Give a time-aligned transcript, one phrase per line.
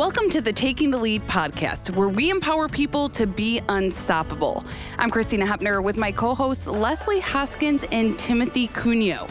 [0.00, 4.64] Welcome to the Taking the Lead podcast, where we empower people to be unstoppable.
[4.96, 9.26] I'm Christina Hepner with my co hosts Leslie Hoskins and Timothy Cuneo.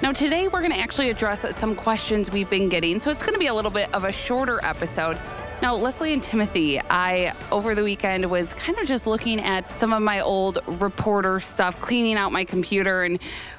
[0.00, 3.34] Now, today we're going to actually address some questions we've been getting, so it's going
[3.34, 5.18] to be a little bit of a shorter episode.
[5.60, 9.92] Now, Leslie and Timothy, I over the weekend was kind of just looking at some
[9.92, 13.18] of my old reporter stuff, cleaning out my computer, and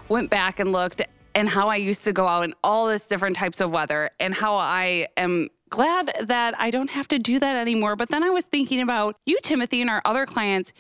[0.10, 1.04] went back and looked
[1.36, 4.34] and how I used to go out in all this different types of weather and
[4.34, 7.96] how I am glad that I don't have to do that anymore.
[7.98, 10.72] But then I was thinking about you, Timothy, and our other clients.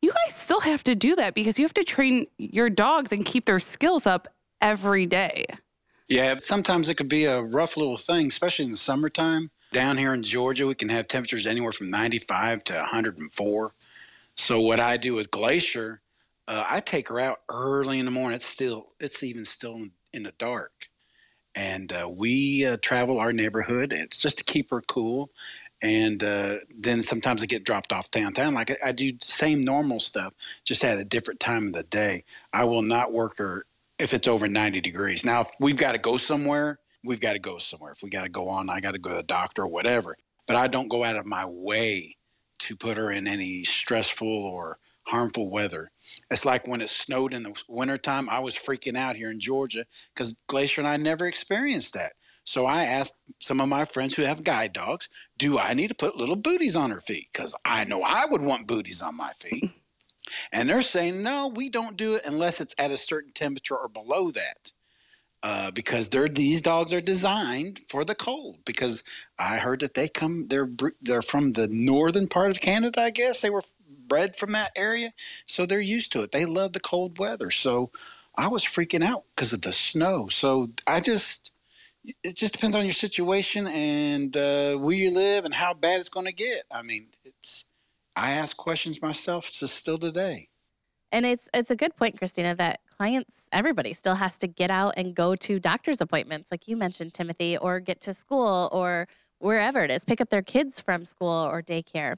[0.00, 3.24] You guys still have to do that because you have to train your dogs and
[3.24, 4.28] keep their skills up
[4.60, 5.44] every day.
[6.08, 9.50] Yeah, sometimes it could be a rough little thing, especially in the summertime.
[9.72, 13.72] Down here in Georgia, we can have temperatures anywhere from 95 to 104.
[14.36, 16.00] So what I do with Glacier,
[16.46, 18.36] uh, I take her out early in the morning.
[18.36, 20.90] It's still, it's even still in, in the dark
[21.56, 23.92] and uh, we uh, travel our neighborhood.
[23.94, 25.30] It's just to keep her cool.
[25.82, 28.54] And uh, then sometimes I get dropped off downtown.
[28.54, 31.82] Like I, I do the same normal stuff, just at a different time of the
[31.84, 32.24] day.
[32.52, 33.64] I will not work her
[33.98, 35.24] if it's over 90 degrees.
[35.24, 37.92] Now, if we've got to go somewhere, we've got to go somewhere.
[37.92, 40.16] If we got to go on, I got to go to the doctor or whatever.
[40.46, 42.16] But I don't go out of my way
[42.60, 45.90] to put her in any stressful or harmful weather.
[46.30, 49.84] It's like when it snowed in the wintertime, I was freaking out here in Georgia
[50.14, 52.12] because Glacier and I never experienced that.
[52.44, 55.94] So I asked some of my friends who have guide dogs, do I need to
[55.94, 57.28] put little booties on her feet?
[57.32, 59.64] Because I know I would want booties on my feet.
[60.52, 63.88] and they're saying, no, we don't do it unless it's at a certain temperature or
[63.88, 64.72] below that.
[65.42, 68.56] Uh, because they're these dogs are designed for the cold.
[68.64, 69.02] Because
[69.38, 70.70] I heard that they come they're
[71.02, 73.02] they're from the northern part of Canada.
[73.02, 73.62] I guess they were
[74.08, 75.10] bred from that area,
[75.46, 76.32] so they're used to it.
[76.32, 77.50] They love the cold weather.
[77.50, 77.90] So
[78.36, 80.28] I was freaking out because of the snow.
[80.28, 81.52] So I just,
[82.02, 86.08] it just depends on your situation and uh, where you live and how bad it's
[86.08, 86.64] going to get.
[86.70, 87.66] I mean, it's,
[88.16, 90.48] I ask questions myself to still today.
[91.12, 94.94] And it's it's a good point, Christina, that clients, everybody still has to get out
[94.96, 99.06] and go to doctor's appointments, like you mentioned, Timothy, or get to school or
[99.38, 102.16] wherever it is, pick up their kids from school or daycare.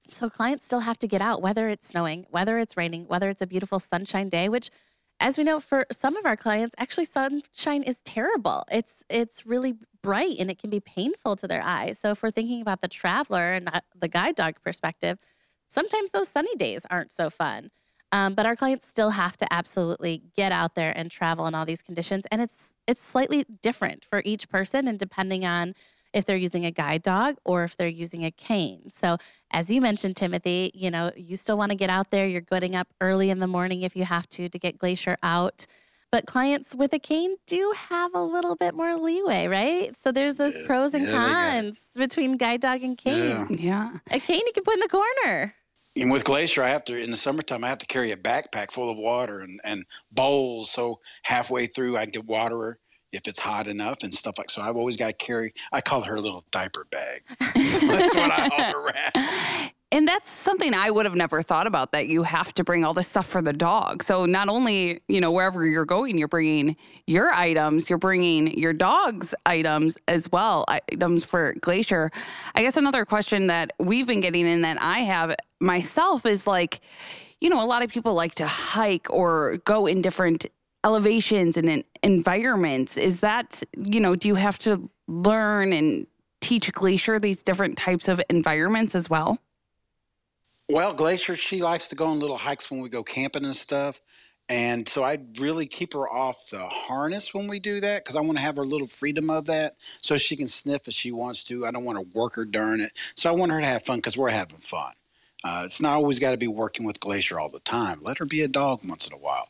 [0.00, 3.42] So clients still have to get out, whether it's snowing, whether it's raining, whether it's
[3.42, 4.70] a beautiful sunshine day, which
[5.20, 8.64] as we know for some of our clients actually sunshine is terrible.
[8.72, 11.98] It's it's really bright and it can be painful to their eyes.
[11.98, 15.18] So if we're thinking about the traveler and the guide dog perspective
[15.70, 17.70] sometimes those sunny days aren't so fun.
[18.12, 21.64] Um, but our clients still have to absolutely get out there and travel in all
[21.64, 22.26] these conditions.
[22.30, 25.74] And it's it's slightly different for each person and depending on
[26.12, 28.90] if they're using a guide dog or if they're using a cane.
[28.90, 29.18] So,
[29.50, 32.26] as you mentioned, Timothy, you know, you still want to get out there.
[32.26, 35.66] You're getting up early in the morning if you have to to get Glacier out.
[36.12, 39.96] But clients with a cane do have a little bit more leeway, right?
[39.96, 41.12] So there's those yeah, pros and yeah,
[41.52, 43.46] cons between guide dog and cane.
[43.48, 43.92] Yeah.
[43.92, 43.92] yeah.
[44.10, 45.54] A cane you can put in the corner.
[45.96, 48.72] And with Glacier, I have to in the summertime I have to carry a backpack
[48.72, 50.70] full of water and, and bowls.
[50.70, 52.78] So halfway through I can water her
[53.12, 56.02] if it's hot enough and stuff like so i've always got to carry i call
[56.02, 61.04] her a little diaper bag that's what i haul around and that's something I would
[61.04, 64.04] have never thought about that you have to bring all this stuff for the dog.
[64.04, 66.76] So not only, you know, wherever you're going, you're bringing
[67.08, 72.12] your items, you're bringing your dog's items as well, items for Glacier.
[72.54, 76.80] I guess another question that we've been getting and that I have myself is like,
[77.40, 80.46] you know, a lot of people like to hike or go in different
[80.84, 82.96] elevations and environments.
[82.96, 86.06] Is that you know do you have to learn and
[86.40, 89.38] teach glacier these different types of environments as well?
[90.72, 94.00] Well glacier she likes to go on little hikes when we go camping and stuff.
[94.48, 98.20] And so i'd really keep her off the harness when we do that because i
[98.20, 101.44] want to have her little freedom of that so she can sniff if she wants
[101.44, 101.66] to.
[101.66, 102.92] I don't want to work her during it.
[103.16, 104.92] So i want her to have fun because we're having fun.
[105.42, 107.98] Uh, it's not always got to be working with glacier all the time.
[108.02, 109.48] Let her be a dog once in a while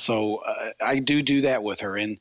[0.00, 2.18] so uh, I do do that with her, and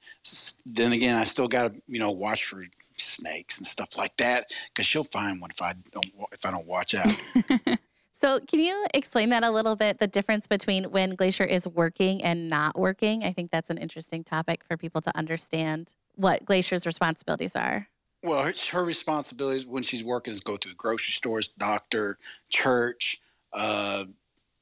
[0.65, 2.63] then again, I still got to you know watch for
[2.93, 6.67] snakes and stuff like that because she'll find one if I don't if I don't
[6.67, 7.15] watch out.
[8.11, 9.99] so can you explain that a little bit?
[9.99, 13.23] The difference between when Glacier is working and not working.
[13.23, 17.87] I think that's an interesting topic for people to understand what Glacier's responsibilities are.
[18.21, 22.17] Well, her, her responsibilities when she's working is go through grocery stores, doctor,
[22.49, 23.21] church,
[23.53, 24.03] uh,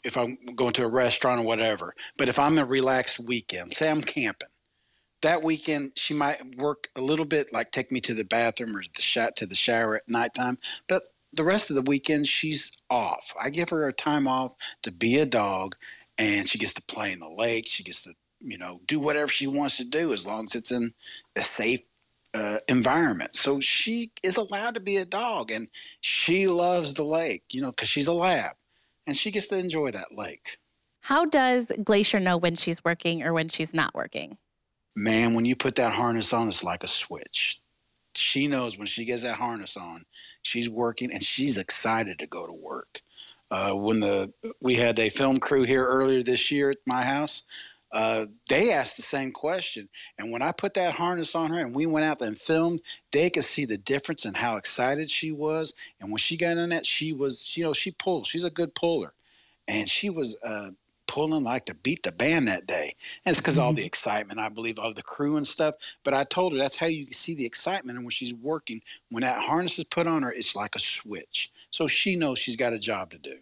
[0.04, 1.94] if I'm going to a restaurant or whatever.
[2.18, 4.50] But if I'm a relaxed weekend, say I'm camping,
[5.22, 8.82] that weekend she might work a little bit, like take me to the bathroom or
[8.82, 10.58] the shot to the shower at nighttime.
[10.88, 11.04] But
[11.34, 13.34] the rest of the weekend she's off.
[13.42, 14.54] I give her a time off
[14.84, 15.76] to be a dog,
[16.18, 17.68] and she gets to play in the lake.
[17.68, 20.72] She gets to you know do whatever she wants to do as long as it's
[20.72, 20.92] in
[21.36, 21.82] a safe
[22.34, 23.36] uh, environment.
[23.36, 25.68] So she is allowed to be a dog and
[26.02, 28.56] she loves the lake, you know, because she's a lab
[29.08, 30.58] and she gets to enjoy that lake.
[31.02, 34.38] How does Glacier know when she's working or when she's not working?
[34.96, 37.62] Man, when you put that harness on, it's like a switch.
[38.16, 40.02] She knows when she gets that harness on,
[40.42, 43.02] she's working and she's excited to go to work.
[43.50, 47.44] Uh, when the we had a film crew here earlier this year at my house,
[47.92, 49.88] uh, they asked the same question.
[50.18, 52.82] And when I put that harness on her and we went out and filmed,
[53.12, 55.74] they could see the difference in how excited she was.
[56.00, 58.26] And when she got on that, she was, you know, she pulled.
[58.26, 59.14] She's a good puller.
[59.68, 60.70] And she was uh,
[61.08, 62.94] pulling like to beat the band that day.
[63.26, 63.64] And it's because mm-hmm.
[63.64, 65.76] all the excitement, I believe, of the crew and stuff.
[66.04, 67.98] But I told her that's how you see the excitement.
[67.98, 71.52] And when she's working, when that harness is put on her, it's like a switch.
[71.72, 73.38] So she knows she's got a job to do.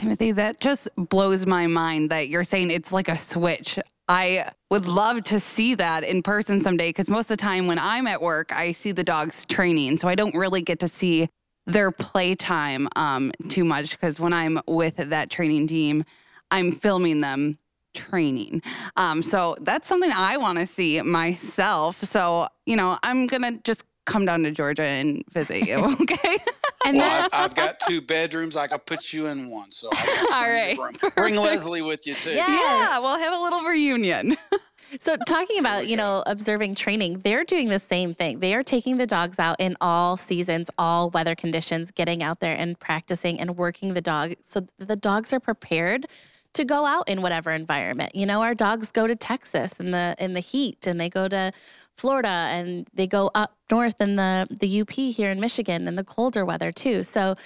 [0.00, 3.78] Timothy, that just blows my mind that you're saying it's like a switch.
[4.08, 7.78] I would love to see that in person someday because most of the time when
[7.78, 9.98] I'm at work, I see the dogs training.
[9.98, 11.28] So I don't really get to see
[11.66, 16.04] their playtime um, too much because when I'm with that training team,
[16.50, 17.58] I'm filming them
[17.92, 18.62] training.
[18.96, 22.02] Um, so that's something I want to see myself.
[22.04, 26.38] So, you know, I'm going to just come down to Georgia and visit you, okay?
[26.86, 28.56] And well, I've, I've, got two bedrooms.
[28.56, 29.70] I could put you in one.
[29.70, 29.88] So
[30.32, 30.78] all right,
[31.14, 32.30] bring Leslie with you too.
[32.30, 32.48] Yes.
[32.48, 34.36] Yeah, we'll have a little reunion.
[34.98, 38.40] So, talking about, you know, observing training, they're doing the same thing.
[38.40, 42.56] They are taking the dogs out in all seasons, all weather conditions, getting out there
[42.56, 46.06] and practicing and working the dog so the dogs are prepared
[46.54, 48.16] to go out in whatever environment.
[48.16, 51.28] You know, our dogs go to Texas in the in the heat and they go
[51.28, 51.52] to
[52.00, 56.04] Florida and they go up north in the the UP here in Michigan in the
[56.04, 57.02] colder weather too.
[57.02, 57.36] So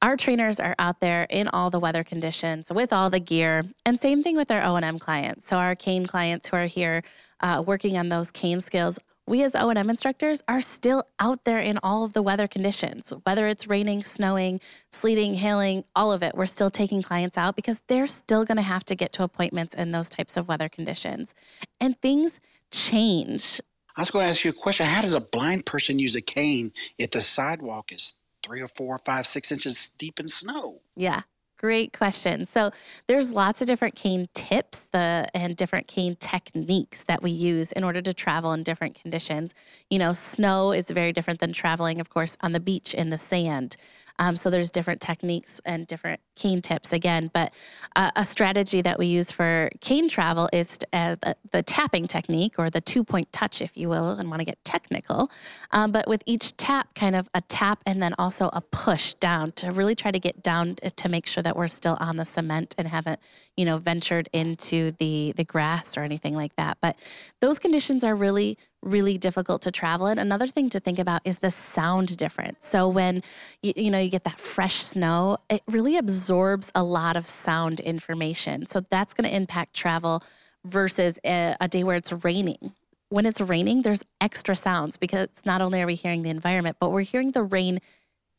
[0.00, 3.64] our trainers are out there in all the weather conditions with all the gear.
[3.84, 5.46] And same thing with our o&m clients.
[5.46, 7.02] So our cane clients who are here
[7.40, 11.78] uh, working on those cane skills we as o&m instructors are still out there in
[11.82, 14.58] all of the weather conditions whether it's raining snowing
[14.90, 16.34] sleeting hailing all of it.
[16.34, 19.74] We're still taking clients out because they're still going to have to get to appointments
[19.74, 21.34] in those types of weather conditions.
[21.78, 22.40] And things
[22.70, 23.60] change
[23.98, 24.86] I was going to ask you a question.
[24.86, 28.14] How does a blind person use a cane if the sidewalk is
[28.44, 30.80] three or four, five, six inches deep in snow?
[30.94, 31.22] Yeah.
[31.58, 32.46] Great question.
[32.46, 32.70] So
[33.08, 37.82] there's lots of different cane tips the, and different cane techniques that we use in
[37.82, 39.52] order to travel in different conditions.
[39.90, 43.18] You know, snow is very different than traveling, of course, on the beach in the
[43.18, 43.76] sand.
[44.18, 47.30] Um, so there's different techniques and different cane tips again.
[47.32, 47.52] But
[47.96, 52.54] uh, a strategy that we use for cane travel is uh, the, the, tapping technique
[52.58, 55.30] or the two point touch, if you will, and want to get technical.
[55.72, 59.52] Um, but with each tap, kind of a tap and then also a push down
[59.52, 62.74] to really try to get down to make sure that we're still on the cement
[62.78, 63.20] and haven't,
[63.56, 66.78] you know, ventured into the the grass or anything like that.
[66.80, 66.98] But
[67.40, 70.18] those conditions are really really difficult to travel in.
[70.18, 72.66] Another thing to think about is the sound difference.
[72.66, 73.22] So when
[73.62, 77.80] you, you know you get that fresh snow, it really absorbs a lot of sound
[77.80, 78.66] information.
[78.66, 80.22] So that's going to impact travel
[80.64, 82.72] versus a, a day where it's raining.
[83.10, 86.90] When it's raining, there's extra sounds because not only are we hearing the environment, but
[86.90, 87.80] we're hearing the rain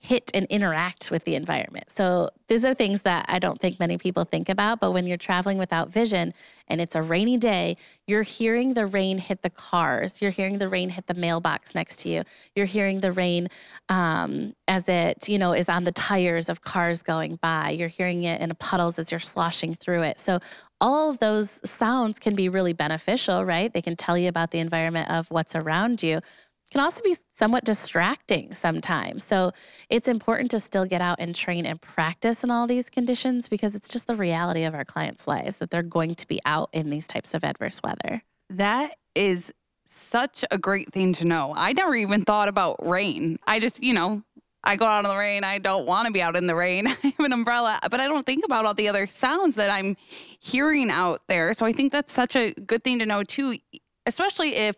[0.02, 1.90] hit and interact with the environment.
[1.90, 4.80] So these are things that I don't think many people think about.
[4.80, 6.34] But when you're traveling without vision
[6.70, 7.76] and it's a rainy day,
[8.08, 10.22] you're hearing the rain hit the cars.
[10.22, 12.24] You're hearing the rain hit the mailbox next to you.
[12.56, 13.50] You're hearing the rain
[13.90, 17.72] um, as it, you know, is on the tires of cars going by.
[17.72, 20.18] You're hearing it in puddles as you're sloshing through it.
[20.18, 20.40] So
[20.80, 23.72] all of those sounds can be really beneficial, right?
[23.72, 26.22] They can tell you about the environment of what's around you
[26.70, 29.24] can also be somewhat distracting sometimes.
[29.24, 29.52] So
[29.90, 33.76] it's important to still get out and train and practice in all these conditions because
[33.76, 36.90] it's just the reality of our clients' lives that they're going to be out in
[36.90, 38.24] these types of adverse weather.
[38.50, 39.54] That is
[39.86, 41.54] such a great thing to know.
[41.56, 43.40] I never even thought about rain.
[43.48, 44.24] I just, you know,
[44.64, 45.44] I go out in the rain.
[45.44, 46.88] I don't want to be out in the rain.
[46.88, 49.96] I have an umbrella, but I don't think about all the other sounds that I'm
[50.40, 51.54] hearing out there.
[51.54, 53.58] So I think that's such a good thing to know too
[54.06, 54.76] especially if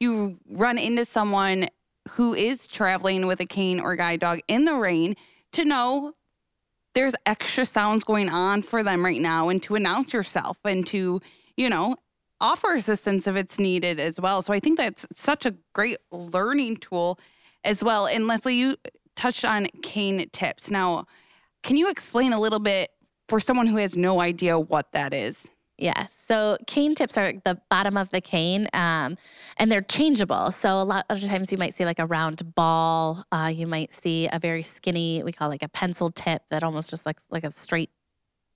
[0.00, 1.68] you run into someone
[2.10, 5.16] who is traveling with a cane or guide dog in the rain
[5.52, 6.12] to know
[6.94, 11.20] there's extra sounds going on for them right now and to announce yourself and to,
[11.56, 11.96] you know,
[12.40, 14.42] offer assistance if it's needed as well.
[14.42, 17.18] So I think that's such a great learning tool
[17.64, 18.06] as well.
[18.06, 18.76] And Leslie, you
[19.16, 20.70] touched on cane tips.
[20.70, 21.06] Now,
[21.62, 22.90] can you explain a little bit
[23.28, 25.48] for someone who has no idea what that is?
[25.76, 26.06] Yeah.
[26.26, 29.16] So cane tips are the bottom of the cane, um,
[29.56, 30.52] and they're changeable.
[30.52, 33.24] So a lot of times you might see like a round ball.
[33.32, 36.90] Uh, you might see a very skinny, we call like a pencil tip that almost
[36.90, 37.90] just looks like a straight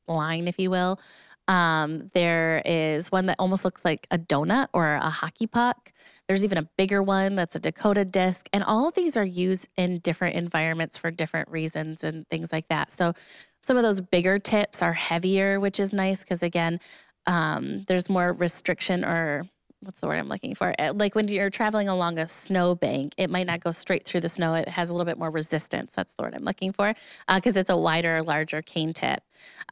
[0.07, 1.01] line, if you will.
[1.49, 5.93] Um, there is one that almost looks like a donut or a hockey puck.
[6.29, 8.49] There's even a bigger one that's a Dakota disc.
[8.53, 12.69] And all of these are used in different environments for different reasons and things like
[12.69, 12.93] that.
[12.93, 13.15] So
[13.63, 16.81] some of those bigger tips are heavier, which is nice because, again,
[17.29, 19.47] um, there's more restriction or
[19.83, 20.75] what's the word I'm looking for?
[20.79, 24.29] Uh, like when you're traveling along a snowbank, it might not go straight through the
[24.29, 24.55] snow.
[24.55, 25.93] It has a little bit more resistance.
[25.95, 26.95] That's the word I'm looking for
[27.33, 29.23] because uh, it's a wider, larger cane tip.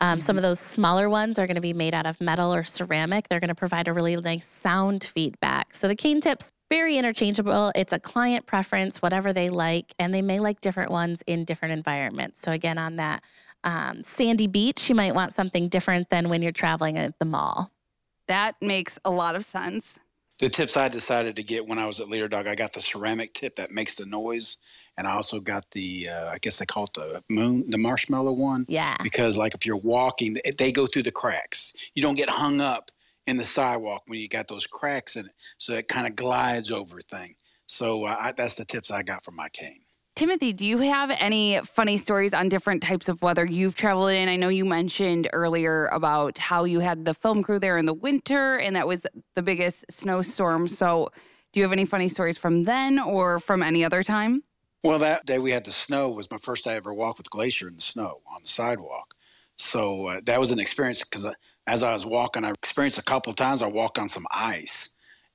[0.01, 0.25] Um, mm-hmm.
[0.25, 3.29] Some of those smaller ones are going to be made out of metal or ceramic.
[3.29, 5.75] They're going to provide a really nice sound feedback.
[5.75, 7.73] So the cane tips, very interchangeable.
[7.75, 11.73] It's a client preference, whatever they like, and they may like different ones in different
[11.73, 12.41] environments.
[12.41, 13.25] So again, on that
[13.67, 17.73] um, sandy beach, you might want something different than when you're traveling at the mall.
[18.29, 19.99] That makes a lot of sense.
[20.39, 22.81] The tips I decided to get when I was at Leader Dog, I got the
[22.81, 24.59] ceramic tip that makes the noise,
[24.97, 28.35] and I also got the uh, I guess they call it the moon, the marshmallow
[28.35, 28.67] one.
[28.69, 28.95] Yeah.
[29.03, 31.73] Because like if you're walking, they go through the cracks.
[31.95, 32.91] You don't get hung up
[33.27, 36.71] in the sidewalk when you got those cracks in it, so it kind of glides
[36.71, 37.35] over thing.
[37.67, 39.86] So uh, I, that's the tips I got from my cane.
[40.17, 44.31] Timothy, do you have any funny stories on different types of weather you've traveled in?
[44.31, 47.93] I know you mentioned earlier about how you had the film crew there in the
[47.93, 49.05] winter and that was
[49.35, 50.69] the biggest snowstorm.
[50.69, 51.11] So,
[51.53, 54.43] do you have any funny stories from then or from any other time?
[54.83, 57.69] Well, that day we had the snow was my first day ever walked with Glacier
[57.69, 59.13] in the snow on the sidewalk.
[59.59, 61.33] So uh, that was an experience because uh,
[61.67, 64.89] as I was walking, I experienced a couple of times I walked on some ice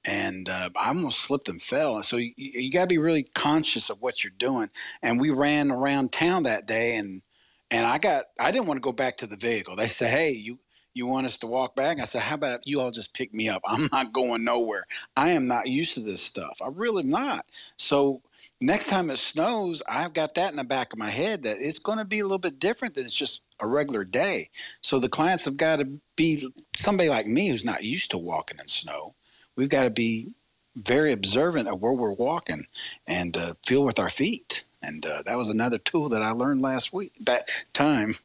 [0.05, 2.01] and uh, I almost slipped and fell.
[2.03, 4.69] So you, you got to be really conscious of what you're doing.
[5.01, 7.21] And we ran around town that day, and
[7.69, 9.75] and I got I didn't want to go back to the vehicle.
[9.75, 10.59] They said, "Hey, you
[10.93, 13.47] you want us to walk back?" I said, "How about you all just pick me
[13.47, 13.61] up?
[13.67, 14.85] I'm not going nowhere.
[15.15, 16.59] I am not used to this stuff.
[16.63, 17.45] I really am not."
[17.77, 18.21] So
[18.59, 21.79] next time it snows, I've got that in the back of my head that it's
[21.79, 24.49] going to be a little bit different than it's just a regular day.
[24.81, 28.57] So the clients have got to be somebody like me who's not used to walking
[28.59, 29.13] in snow
[29.55, 30.29] we've got to be
[30.75, 32.63] very observant of where we're walking
[33.07, 34.63] and uh, feel with our feet.
[34.81, 38.15] And uh, that was another tool that I learned last week, that time.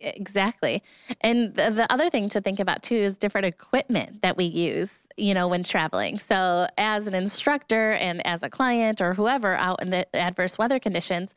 [0.00, 0.82] Exactly.
[1.20, 4.98] And the, the other thing to think about too is different equipment that we use,
[5.16, 6.18] you know, when traveling.
[6.18, 10.78] So, as an instructor and as a client or whoever out in the adverse weather
[10.78, 11.34] conditions,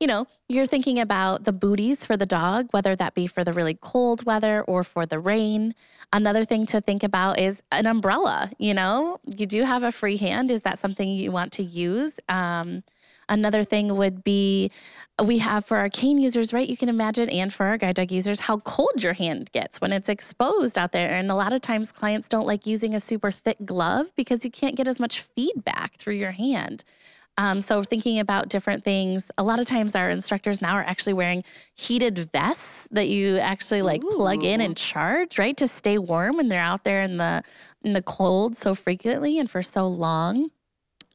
[0.00, 3.52] you know, you're thinking about the booties for the dog, whether that be for the
[3.52, 5.74] really cold weather or for the rain.
[6.12, 8.50] Another thing to think about is an umbrella.
[8.58, 10.50] You know, you do have a free hand.
[10.50, 12.20] Is that something you want to use?
[12.28, 12.84] Um,
[13.28, 14.70] another thing would be
[15.22, 16.68] we have for our cane users, right?
[16.68, 19.92] You can imagine, and for our guide dog users, how cold your hand gets when
[19.92, 21.10] it's exposed out there.
[21.10, 24.50] And a lot of times clients don't like using a super thick glove because you
[24.52, 26.84] can't get as much feedback through your hand.
[27.38, 31.12] Um, so thinking about different things, a lot of times our instructors now are actually
[31.12, 34.16] wearing heated vests that you actually like Ooh.
[34.16, 37.42] plug in and charge, right, to stay warm when they're out there in the
[37.82, 40.50] in the cold so frequently and for so long.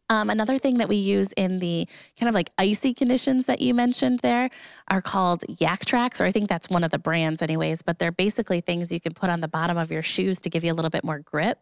[0.09, 1.87] Um, another thing that we use in the
[2.17, 4.49] kind of like icy conditions that you mentioned there
[4.89, 7.81] are called Yaktrax, or I think that's one of the brands, anyways.
[7.81, 10.63] But they're basically things you can put on the bottom of your shoes to give
[10.63, 11.59] you a little bit more grip.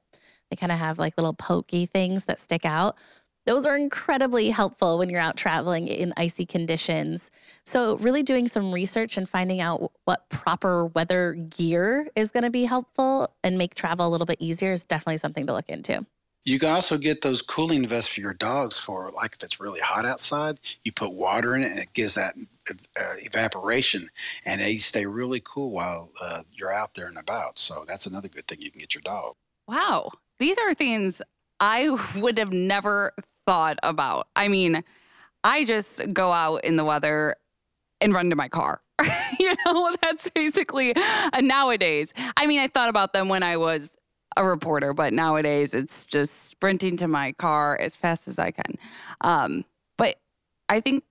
[0.52, 2.98] They kind of have like little pokey things that stick out.
[3.46, 7.32] Those are incredibly helpful when you're out traveling in icy conditions.
[7.66, 12.52] So, really doing some research and finding out what proper weather gear is going to
[12.52, 16.06] be helpful and make travel a little bit easier is definitely something to look into.
[16.44, 19.80] You can also get those cooling vests for your dogs for like if it's really
[19.80, 22.34] hot outside, you put water in it and it gives that
[22.70, 24.08] uh, evaporation
[24.46, 27.60] and they stay really cool while uh, you're out there and about.
[27.60, 29.36] So that's another good thing you can get your dog.
[29.68, 30.12] Wow.
[30.40, 31.22] These are things
[31.60, 33.14] I would have never
[33.52, 34.30] thought about.
[34.34, 34.82] I mean,
[35.44, 37.36] I just go out in the weather
[38.00, 38.82] and run to my car.
[39.40, 42.14] you know, that's basically uh, nowadays.
[42.38, 43.92] I mean, I thought about them when I was
[44.38, 48.78] a reporter, but nowadays it's just sprinting to my car as fast as I can.
[49.20, 49.66] Um,
[49.98, 50.16] but
[50.70, 51.04] I think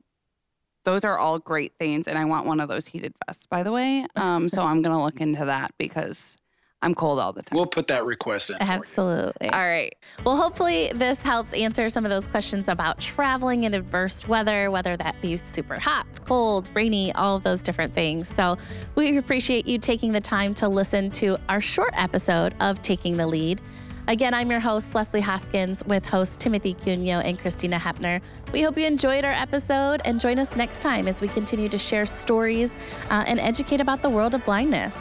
[0.86, 3.70] those are all great things, and I want one of those heated vests, by the
[3.70, 4.06] way.
[4.16, 6.38] Um, so I'm gonna look into that because
[6.82, 7.56] I'm cold all the time.
[7.56, 8.56] We'll put that request in.
[8.60, 9.50] Absolutely.
[9.50, 9.94] All right.
[10.24, 14.96] Well, hopefully, this helps answer some of those questions about traveling in adverse weather, whether
[14.96, 18.28] that be super hot, cold, rainy, all of those different things.
[18.28, 18.56] So,
[18.94, 23.26] we appreciate you taking the time to listen to our short episode of Taking the
[23.26, 23.60] Lead.
[24.08, 28.20] Again, I'm your host, Leslie Hoskins, with hosts Timothy Cuneo and Christina Hepner.
[28.52, 31.78] We hope you enjoyed our episode and join us next time as we continue to
[31.78, 32.74] share stories
[33.10, 34.96] uh, and educate about the world of blindness.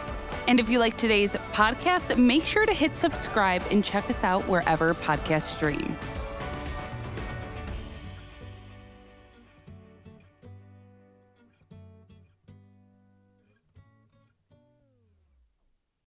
[0.47, 4.47] And if you like today's podcast, make sure to hit subscribe and check us out
[4.47, 5.97] wherever podcasts stream.